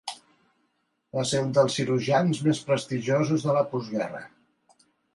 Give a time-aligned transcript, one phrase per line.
[1.17, 4.29] Va ser un dels cirurgians més prestigiosos a la postguerra.